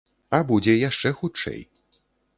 [0.37, 1.61] А будзе яшчэ хутчэй.